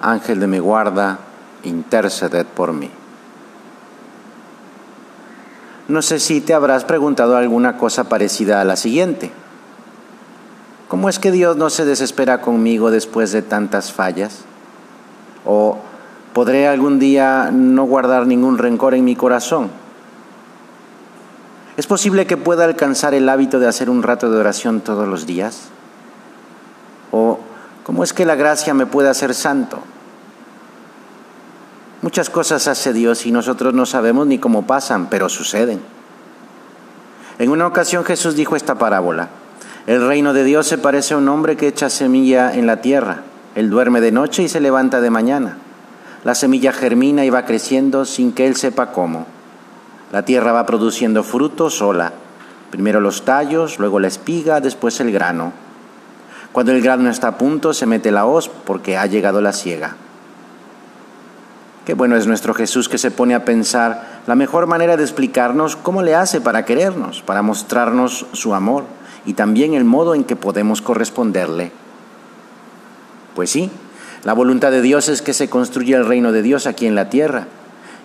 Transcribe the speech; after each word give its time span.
Ángel 0.00 0.40
de 0.40 0.46
mi 0.46 0.58
guarda, 0.58 1.18
interceded 1.62 2.46
por 2.46 2.72
mí. 2.72 2.90
No 5.88 6.02
sé 6.02 6.20
si 6.20 6.40
te 6.40 6.54
habrás 6.54 6.84
preguntado 6.84 7.36
alguna 7.36 7.76
cosa 7.76 8.04
parecida 8.04 8.60
a 8.60 8.64
la 8.64 8.76
siguiente. 8.76 9.32
¿Cómo 10.88 11.08
es 11.08 11.18
que 11.18 11.32
Dios 11.32 11.56
no 11.56 11.68
se 11.68 11.84
desespera 11.84 12.40
conmigo 12.40 12.90
después 12.90 13.32
de 13.32 13.42
tantas 13.42 13.92
fallas? 13.92 14.44
¿O 15.44 15.78
podré 16.32 16.68
algún 16.68 16.98
día 16.98 17.50
no 17.52 17.84
guardar 17.84 18.26
ningún 18.26 18.58
rencor 18.58 18.94
en 18.94 19.04
mi 19.04 19.16
corazón? 19.16 19.70
¿Es 21.76 21.86
posible 21.86 22.26
que 22.26 22.36
pueda 22.36 22.64
alcanzar 22.64 23.14
el 23.14 23.28
hábito 23.28 23.58
de 23.58 23.66
hacer 23.66 23.90
un 23.90 24.02
rato 24.02 24.30
de 24.30 24.38
oración 24.38 24.80
todos 24.80 25.08
los 25.08 25.26
días? 25.26 25.70
¿O 27.10 27.40
cómo 27.84 28.04
es 28.04 28.12
que 28.12 28.26
la 28.26 28.34
gracia 28.34 28.74
me 28.74 28.86
puede 28.86 29.08
hacer 29.08 29.34
santo? 29.34 29.78
Cosas 32.28 32.68
hace 32.68 32.92
Dios 32.92 33.24
y 33.24 33.32
nosotros 33.32 33.72
no 33.72 33.86
sabemos 33.86 34.26
ni 34.26 34.38
cómo 34.38 34.66
pasan, 34.66 35.08
pero 35.08 35.30
suceden. 35.30 35.80
En 37.38 37.48
una 37.48 37.66
ocasión 37.66 38.04
Jesús 38.04 38.34
dijo 38.34 38.56
esta 38.56 38.74
parábola. 38.74 39.30
El 39.86 40.06
reino 40.06 40.34
de 40.34 40.44
Dios 40.44 40.66
se 40.66 40.76
parece 40.76 41.14
a 41.14 41.16
un 41.16 41.28
hombre 41.30 41.56
que 41.56 41.68
echa 41.68 41.88
semilla 41.88 42.52
en 42.52 42.66
la 42.66 42.82
tierra. 42.82 43.22
Él 43.54 43.70
duerme 43.70 44.02
de 44.02 44.12
noche 44.12 44.42
y 44.42 44.48
se 44.48 44.60
levanta 44.60 45.00
de 45.00 45.08
mañana. 45.08 45.56
La 46.22 46.34
semilla 46.34 46.72
germina 46.72 47.24
y 47.24 47.30
va 47.30 47.46
creciendo 47.46 48.04
sin 48.04 48.32
que 48.32 48.46
él 48.46 48.56
sepa 48.56 48.92
cómo. 48.92 49.26
La 50.12 50.24
tierra 50.26 50.52
va 50.52 50.66
produciendo 50.66 51.22
fruto 51.22 51.70
sola. 51.70 52.12
Primero 52.70 53.00
los 53.00 53.24
tallos, 53.24 53.78
luego 53.78 54.00
la 54.00 54.08
espiga, 54.08 54.60
después 54.60 55.00
el 55.00 55.10
grano. 55.10 55.52
Cuando 56.52 56.72
el 56.72 56.82
grano 56.82 57.08
está 57.08 57.28
a 57.28 57.38
punto, 57.38 57.72
se 57.72 57.86
mete 57.86 58.10
la 58.10 58.26
hoz 58.26 58.48
porque 58.48 58.98
ha 58.98 59.06
llegado 59.06 59.40
la 59.40 59.52
siega. 59.52 59.96
Qué 61.84 61.94
bueno 61.94 62.16
es 62.16 62.26
nuestro 62.26 62.52
Jesús 62.54 62.88
que 62.88 62.98
se 62.98 63.10
pone 63.10 63.34
a 63.34 63.44
pensar 63.44 64.20
la 64.26 64.34
mejor 64.34 64.66
manera 64.66 64.96
de 64.96 65.02
explicarnos 65.02 65.76
cómo 65.76 66.02
le 66.02 66.14
hace 66.14 66.40
para 66.40 66.64
querernos, 66.64 67.22
para 67.22 67.42
mostrarnos 67.42 68.26
su 68.32 68.54
amor 68.54 68.84
y 69.24 69.32
también 69.34 69.74
el 69.74 69.84
modo 69.84 70.14
en 70.14 70.24
que 70.24 70.36
podemos 70.36 70.82
corresponderle. 70.82 71.72
Pues 73.34 73.50
sí, 73.50 73.70
la 74.24 74.34
voluntad 74.34 74.70
de 74.70 74.82
Dios 74.82 75.08
es 75.08 75.22
que 75.22 75.32
se 75.32 75.48
construya 75.48 75.96
el 75.96 76.06
reino 76.06 76.32
de 76.32 76.42
Dios 76.42 76.66
aquí 76.66 76.86
en 76.86 76.94
la 76.94 77.08
tierra. 77.08 77.46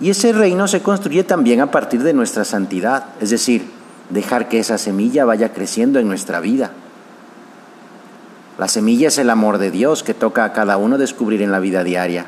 Y 0.00 0.10
ese 0.10 0.32
reino 0.32 0.68
se 0.68 0.82
construye 0.82 1.24
también 1.24 1.60
a 1.60 1.70
partir 1.70 2.02
de 2.02 2.12
nuestra 2.12 2.44
santidad, 2.44 3.06
es 3.20 3.30
decir, 3.30 3.64
dejar 4.10 4.48
que 4.48 4.58
esa 4.58 4.76
semilla 4.76 5.24
vaya 5.24 5.52
creciendo 5.52 5.98
en 5.98 6.08
nuestra 6.08 6.40
vida. 6.40 6.72
La 8.58 8.68
semilla 8.68 9.08
es 9.08 9.18
el 9.18 9.30
amor 9.30 9.58
de 9.58 9.70
Dios 9.70 10.02
que 10.02 10.12
toca 10.12 10.44
a 10.44 10.52
cada 10.52 10.76
uno 10.76 10.98
descubrir 10.98 11.40
en 11.40 11.52
la 11.52 11.60
vida 11.60 11.84
diaria. 11.84 12.26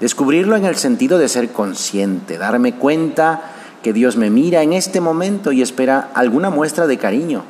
Descubrirlo 0.00 0.56
en 0.56 0.64
el 0.64 0.76
sentido 0.76 1.18
de 1.18 1.28
ser 1.28 1.50
consciente, 1.50 2.38
darme 2.38 2.74
cuenta 2.74 3.42
que 3.82 3.92
Dios 3.92 4.16
me 4.16 4.30
mira 4.30 4.62
en 4.62 4.72
este 4.72 5.00
momento 5.00 5.52
y 5.52 5.62
espera 5.62 6.10
alguna 6.14 6.50
muestra 6.50 6.86
de 6.86 6.98
cariño. 6.98 7.44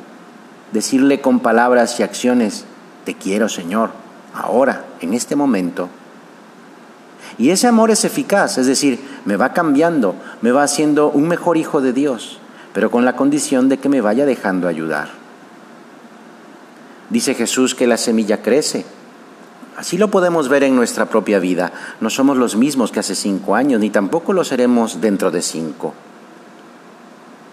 Decirle 0.73 1.21
con 1.21 1.39
palabras 1.39 1.99
y 1.99 2.03
acciones, 2.03 2.65
te 3.05 3.15
quiero 3.15 3.49
Señor, 3.49 3.91
ahora, 4.33 4.85
en 4.99 5.13
este 5.13 5.35
momento. 5.35 5.89
Y 7.37 7.49
ese 7.51 7.67
amor 7.67 7.89
es 7.91 8.03
eficaz, 8.03 8.57
es 8.57 8.67
decir, 8.67 8.99
me 9.25 9.37
va 9.37 9.53
cambiando, 9.53 10.15
me 10.41 10.51
va 10.51 10.63
haciendo 10.63 11.09
un 11.09 11.27
mejor 11.27 11.57
hijo 11.57 11.81
de 11.81 11.93
Dios, 11.93 12.39
pero 12.73 12.91
con 12.91 13.05
la 13.05 13.15
condición 13.15 13.69
de 13.69 13.77
que 13.77 13.89
me 13.89 14.01
vaya 14.01 14.25
dejando 14.25 14.67
ayudar. 14.67 15.09
Dice 17.09 17.33
Jesús 17.33 17.75
que 17.75 17.87
la 17.87 17.97
semilla 17.97 18.41
crece, 18.41 18.85
Así 19.77 19.97
lo 19.97 20.09
podemos 20.09 20.49
ver 20.49 20.63
en 20.63 20.75
nuestra 20.75 21.05
propia 21.05 21.39
vida. 21.39 21.71
No 22.01 22.09
somos 22.09 22.37
los 22.37 22.55
mismos 22.55 22.91
que 22.91 22.99
hace 22.99 23.15
cinco 23.15 23.55
años, 23.55 23.79
ni 23.79 23.89
tampoco 23.89 24.33
lo 24.33 24.43
seremos 24.43 25.01
dentro 25.01 25.31
de 25.31 25.41
cinco. 25.41 25.93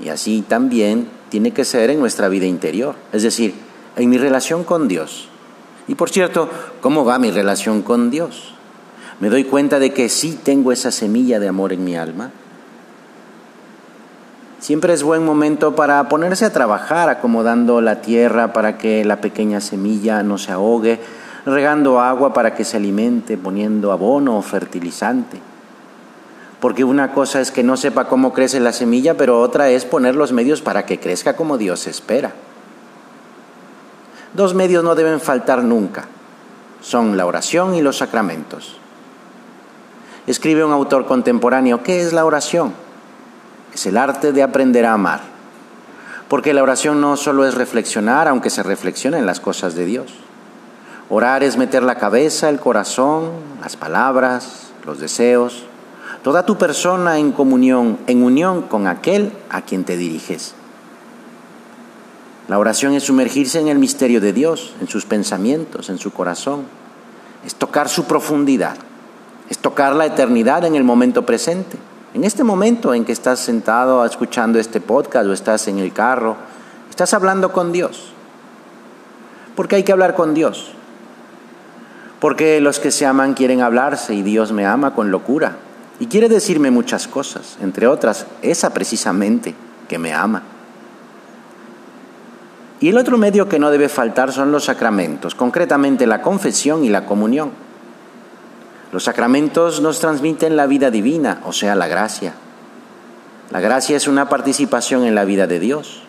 Y 0.00 0.08
así 0.08 0.44
también 0.46 1.08
tiene 1.28 1.52
que 1.52 1.64
ser 1.64 1.90
en 1.90 2.00
nuestra 2.00 2.28
vida 2.28 2.46
interior, 2.46 2.94
es 3.12 3.22
decir, 3.22 3.54
en 3.96 4.08
mi 4.10 4.18
relación 4.18 4.64
con 4.64 4.88
Dios. 4.88 5.28
Y 5.86 5.94
por 5.94 6.10
cierto, 6.10 6.48
¿cómo 6.80 7.04
va 7.04 7.18
mi 7.18 7.30
relación 7.30 7.82
con 7.82 8.10
Dios? 8.10 8.54
¿Me 9.20 9.30
doy 9.30 9.44
cuenta 9.44 9.78
de 9.78 9.92
que 9.92 10.08
sí 10.08 10.38
tengo 10.42 10.70
esa 10.70 10.90
semilla 10.90 11.40
de 11.40 11.48
amor 11.48 11.72
en 11.72 11.84
mi 11.84 11.96
alma? 11.96 12.30
Siempre 14.60 14.92
es 14.92 15.02
buen 15.02 15.24
momento 15.24 15.74
para 15.74 16.08
ponerse 16.08 16.44
a 16.44 16.52
trabajar 16.52 17.08
acomodando 17.08 17.80
la 17.80 18.00
tierra 18.00 18.52
para 18.52 18.76
que 18.76 19.04
la 19.04 19.20
pequeña 19.20 19.60
semilla 19.60 20.22
no 20.22 20.36
se 20.36 20.52
ahogue, 20.52 21.00
regando 21.46 22.00
agua 22.00 22.32
para 22.32 22.54
que 22.54 22.64
se 22.64 22.76
alimente, 22.76 23.36
poniendo 23.36 23.92
abono 23.92 24.38
o 24.38 24.42
fertilizante. 24.42 25.40
Porque 26.60 26.84
una 26.84 27.12
cosa 27.12 27.40
es 27.40 27.52
que 27.52 27.62
no 27.62 27.76
sepa 27.76 28.08
cómo 28.08 28.32
crece 28.32 28.58
la 28.60 28.72
semilla, 28.72 29.16
pero 29.16 29.40
otra 29.40 29.68
es 29.70 29.84
poner 29.84 30.16
los 30.16 30.32
medios 30.32 30.60
para 30.60 30.86
que 30.86 30.98
crezca 30.98 31.36
como 31.36 31.56
Dios 31.56 31.86
espera. 31.86 32.32
Dos 34.34 34.54
medios 34.54 34.82
no 34.82 34.94
deben 34.94 35.20
faltar 35.20 35.62
nunca. 35.62 36.06
Son 36.80 37.16
la 37.16 37.26
oración 37.26 37.74
y 37.74 37.82
los 37.82 37.98
sacramentos. 37.98 38.76
Escribe 40.26 40.64
un 40.64 40.72
autor 40.72 41.06
contemporáneo, 41.06 41.82
¿qué 41.82 42.00
es 42.00 42.12
la 42.12 42.24
oración? 42.24 42.74
Es 43.72 43.86
el 43.86 43.96
arte 43.96 44.32
de 44.32 44.42
aprender 44.42 44.84
a 44.84 44.92
amar. 44.92 45.20
Porque 46.28 46.52
la 46.52 46.62
oración 46.62 47.00
no 47.00 47.16
solo 47.16 47.46
es 47.46 47.54
reflexionar, 47.54 48.28
aunque 48.28 48.50
se 48.50 48.62
reflexiona 48.62 49.18
en 49.18 49.26
las 49.26 49.40
cosas 49.40 49.74
de 49.74 49.86
Dios. 49.86 50.12
Orar 51.10 51.42
es 51.42 51.56
meter 51.56 51.82
la 51.82 51.94
cabeza, 51.94 52.50
el 52.50 52.60
corazón, 52.60 53.30
las 53.62 53.76
palabras, 53.76 54.72
los 54.84 55.00
deseos, 55.00 55.64
toda 56.22 56.44
tu 56.44 56.58
persona 56.58 57.18
en 57.18 57.32
comunión, 57.32 57.98
en 58.06 58.22
unión 58.22 58.62
con 58.62 58.86
aquel 58.86 59.32
a 59.48 59.62
quien 59.62 59.84
te 59.84 59.96
diriges. 59.96 60.54
La 62.46 62.58
oración 62.58 62.92
es 62.92 63.04
sumergirse 63.04 63.58
en 63.58 63.68
el 63.68 63.78
misterio 63.78 64.20
de 64.20 64.34
Dios, 64.34 64.74
en 64.80 64.88
sus 64.88 65.06
pensamientos, 65.06 65.88
en 65.88 65.98
su 65.98 66.12
corazón. 66.12 66.64
Es 67.44 67.54
tocar 67.54 67.88
su 67.88 68.04
profundidad, 68.04 68.76
es 69.48 69.58
tocar 69.58 69.94
la 69.94 70.06
eternidad 70.06 70.64
en 70.64 70.74
el 70.74 70.84
momento 70.84 71.24
presente. 71.24 71.78
En 72.12 72.24
este 72.24 72.44
momento 72.44 72.92
en 72.92 73.04
que 73.04 73.12
estás 73.12 73.38
sentado 73.38 74.04
escuchando 74.04 74.58
este 74.58 74.80
podcast 74.80 75.26
o 75.26 75.32
estás 75.32 75.68
en 75.68 75.78
el 75.78 75.92
carro, 75.92 76.36
estás 76.90 77.14
hablando 77.14 77.52
con 77.52 77.72
Dios. 77.72 78.12
Porque 79.54 79.76
hay 79.76 79.84
que 79.84 79.92
hablar 79.92 80.14
con 80.14 80.34
Dios. 80.34 80.72
Porque 82.20 82.60
los 82.60 82.80
que 82.80 82.90
se 82.90 83.06
aman 83.06 83.34
quieren 83.34 83.60
hablarse 83.60 84.14
y 84.14 84.22
Dios 84.22 84.52
me 84.52 84.66
ama 84.66 84.94
con 84.94 85.10
locura. 85.10 85.56
Y 86.00 86.06
quiere 86.06 86.28
decirme 86.28 86.70
muchas 86.70 87.08
cosas, 87.08 87.56
entre 87.60 87.86
otras, 87.86 88.26
esa 88.42 88.72
precisamente, 88.72 89.54
que 89.88 89.98
me 89.98 90.12
ama. 90.12 90.42
Y 92.80 92.88
el 92.88 92.98
otro 92.98 93.18
medio 93.18 93.48
que 93.48 93.58
no 93.58 93.70
debe 93.70 93.88
faltar 93.88 94.32
son 94.32 94.52
los 94.52 94.64
sacramentos, 94.64 95.34
concretamente 95.34 96.06
la 96.06 96.22
confesión 96.22 96.84
y 96.84 96.88
la 96.88 97.06
comunión. 97.06 97.50
Los 98.92 99.04
sacramentos 99.04 99.80
nos 99.80 99.98
transmiten 99.98 100.56
la 100.56 100.66
vida 100.66 100.90
divina, 100.90 101.40
o 101.44 101.52
sea, 101.52 101.74
la 101.74 101.88
gracia. 101.88 102.34
La 103.50 103.60
gracia 103.60 103.96
es 103.96 104.06
una 104.06 104.28
participación 104.28 105.04
en 105.04 105.14
la 105.14 105.24
vida 105.24 105.46
de 105.46 105.58
Dios. 105.58 106.02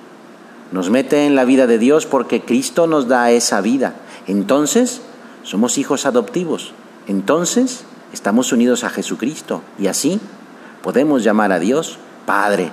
Nos 0.71 0.91
mete 0.91 1.25
en 1.25 1.35
la 1.35 1.45
vida 1.45 1.65
de 1.65 1.79
Dios 1.79 2.05
porque 2.05 2.41
Cristo 2.41 2.85
nos 2.85 3.07
da 3.07 3.31
esa 3.31 3.61
vida. 3.61 3.95
Entonces, 4.27 5.01
somos 5.49 5.79
hijos 5.79 6.05
adoptivos. 6.05 6.73
Entonces 7.07 7.83
estamos 8.13 8.51
unidos 8.53 8.83
a 8.83 8.89
Jesucristo 8.91 9.63
y 9.79 9.87
así 9.87 10.19
podemos 10.83 11.23
llamar 11.23 11.51
a 11.51 11.57
Dios 11.57 11.97
Padre. 12.27 12.71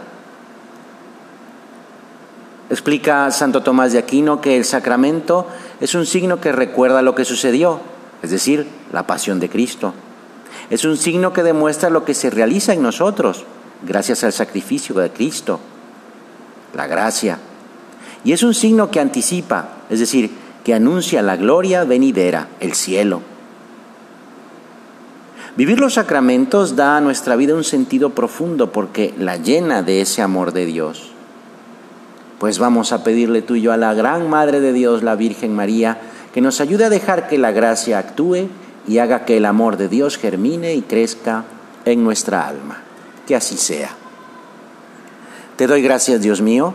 Explica 2.69 3.31
Santo 3.31 3.62
Tomás 3.62 3.93
de 3.93 3.99
Aquino 3.99 4.43
que 4.43 4.58
el 4.58 4.67
sacramento 4.67 5.46
es 5.81 5.94
un 5.94 6.05
signo 6.05 6.38
que 6.38 6.52
recuerda 6.52 7.00
lo 7.00 7.14
que 7.14 7.25
sucedió, 7.25 7.81
es 8.23 8.31
decir, 8.31 8.67
la 8.93 9.06
pasión 9.06 9.40
de 9.40 9.49
Cristo. 9.49 9.94
Es 10.69 10.84
un 10.84 10.99
signo 10.99 11.32
que 11.32 11.43
demuestra 11.43 11.88
lo 11.88 12.05
que 12.05 12.12
se 12.12 12.28
realiza 12.28 12.75
en 12.75 12.82
nosotros 12.82 13.46
gracias 13.87 14.23
al 14.23 14.34
sacrificio 14.34 14.94
de 14.96 15.11
Cristo, 15.11 15.61
la 16.75 16.87
gracia. 16.87 17.38
Y 18.23 18.32
es 18.32 18.43
un 18.43 18.52
signo 18.52 18.90
que 18.90 19.00
anticipa, 19.00 19.69
es 19.88 20.00
decir, 20.00 20.45
que 20.66 20.74
anuncia 20.74 21.22
la 21.22 21.36
gloria 21.36 21.84
venidera, 21.84 22.48
el 22.58 22.74
cielo. 22.74 23.22
Vivir 25.56 25.78
los 25.78 25.94
sacramentos 25.94 26.74
da 26.74 26.96
a 26.96 27.00
nuestra 27.00 27.36
vida 27.36 27.54
un 27.54 27.62
sentido 27.62 28.10
profundo 28.10 28.72
porque 28.72 29.14
la 29.16 29.36
llena 29.36 29.84
de 29.84 30.00
ese 30.00 30.22
amor 30.22 30.52
de 30.52 30.66
Dios. 30.66 31.12
Pues 32.40 32.58
vamos 32.58 32.90
a 32.90 33.04
pedirle 33.04 33.42
tú 33.42 33.54
y 33.54 33.60
yo 33.60 33.72
a 33.72 33.76
la 33.76 33.94
gran 33.94 34.28
Madre 34.28 34.58
de 34.58 34.72
Dios, 34.72 35.04
la 35.04 35.14
Virgen 35.14 35.54
María, 35.54 36.00
que 36.34 36.40
nos 36.40 36.60
ayude 36.60 36.86
a 36.86 36.90
dejar 36.90 37.28
que 37.28 37.38
la 37.38 37.52
gracia 37.52 38.00
actúe 38.00 38.48
y 38.88 38.98
haga 38.98 39.24
que 39.24 39.36
el 39.36 39.44
amor 39.44 39.76
de 39.76 39.86
Dios 39.86 40.18
germine 40.18 40.74
y 40.74 40.82
crezca 40.82 41.44
en 41.84 42.02
nuestra 42.02 42.44
alma. 42.44 42.82
Que 43.24 43.36
así 43.36 43.56
sea. 43.56 43.90
Te 45.54 45.68
doy 45.68 45.80
gracias, 45.80 46.22
Dios 46.22 46.40
mío, 46.40 46.74